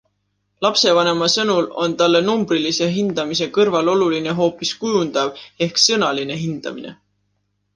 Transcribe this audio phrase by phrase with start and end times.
[0.65, 5.33] Lapsevanema sõnul on talle numbrilise hindamise kõrval oluline hoopis kujundav
[5.67, 6.97] ehk sõnaline hindamine.